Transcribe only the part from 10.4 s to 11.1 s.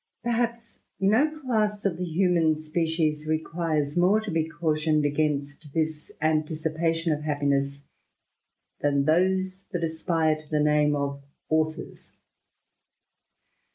the name